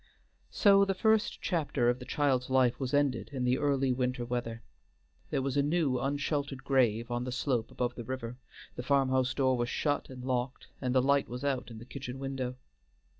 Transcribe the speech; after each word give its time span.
So 0.49 0.83
the 0.83 0.95
first 0.95 1.43
chapter 1.43 1.87
of 1.87 1.99
the 1.99 2.05
child's 2.05 2.49
life 2.49 2.79
was 2.79 2.91
ended 2.91 3.29
in 3.31 3.43
the 3.43 3.59
early 3.59 3.91
winter 3.93 4.25
weather. 4.25 4.63
There 5.29 5.43
was 5.43 5.55
a 5.55 5.61
new 5.61 5.99
unsheltered 5.99 6.63
grave 6.63 7.11
on 7.11 7.23
the 7.23 7.31
slope 7.31 7.69
above 7.69 7.93
the 7.93 8.03
river, 8.03 8.39
the 8.75 8.81
farm 8.81 9.09
house 9.09 9.35
door 9.35 9.55
was 9.55 9.69
shut 9.69 10.09
and 10.09 10.23
locked, 10.23 10.69
and 10.81 10.95
the 10.95 11.03
light 11.03 11.29
was 11.29 11.43
out 11.43 11.69
in 11.69 11.77
the 11.77 11.85
kitchen 11.85 12.17
window. 12.17 12.55